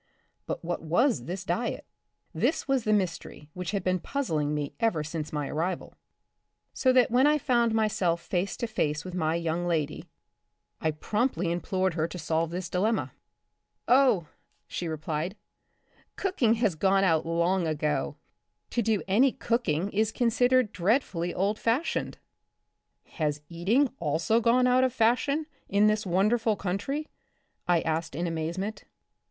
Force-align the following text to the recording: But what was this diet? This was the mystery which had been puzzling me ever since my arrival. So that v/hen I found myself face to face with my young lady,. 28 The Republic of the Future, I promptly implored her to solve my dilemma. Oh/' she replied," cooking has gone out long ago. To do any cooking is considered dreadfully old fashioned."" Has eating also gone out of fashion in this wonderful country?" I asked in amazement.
But 0.47 0.65
what 0.65 0.81
was 0.81 1.25
this 1.25 1.43
diet? 1.43 1.85
This 2.33 2.67
was 2.67 2.85
the 2.85 2.91
mystery 2.91 3.49
which 3.53 3.69
had 3.69 3.83
been 3.83 3.99
puzzling 3.99 4.51
me 4.51 4.73
ever 4.79 5.03
since 5.03 5.31
my 5.31 5.47
arrival. 5.47 5.93
So 6.73 6.91
that 6.93 7.11
v/hen 7.11 7.27
I 7.27 7.37
found 7.37 7.75
myself 7.75 8.19
face 8.19 8.57
to 8.57 8.65
face 8.65 9.05
with 9.05 9.13
my 9.13 9.35
young 9.35 9.67
lady,. 9.67 10.09
28 10.09 10.09
The 10.09 10.09
Republic 10.33 10.33
of 10.33 10.71
the 10.71 10.97
Future, 10.97 10.97
I 10.97 11.09
promptly 11.29 11.51
implored 11.51 11.93
her 11.93 12.07
to 12.07 12.17
solve 12.17 12.51
my 12.51 12.61
dilemma. 12.71 13.11
Oh/' 13.87 14.27
she 14.67 14.87
replied," 14.87 15.35
cooking 16.15 16.55
has 16.55 16.73
gone 16.73 17.03
out 17.03 17.27
long 17.27 17.67
ago. 17.67 18.15
To 18.71 18.81
do 18.81 19.03
any 19.07 19.31
cooking 19.31 19.91
is 19.91 20.11
considered 20.11 20.71
dreadfully 20.71 21.31
old 21.31 21.59
fashioned."" 21.59 22.17
Has 23.19 23.43
eating 23.49 23.93
also 23.99 24.41
gone 24.41 24.65
out 24.65 24.83
of 24.83 24.91
fashion 24.93 25.45
in 25.69 25.85
this 25.85 26.07
wonderful 26.07 26.55
country?" 26.55 27.05
I 27.67 27.81
asked 27.81 28.15
in 28.15 28.25
amazement. 28.25 28.85